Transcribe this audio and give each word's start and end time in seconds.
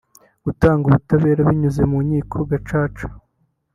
gutanga 0.45 0.83
ubutabera 0.85 1.47
binyuze 1.49 1.81
mu 1.91 1.97
nkiko 2.05 2.35
Gacaca 2.49 3.05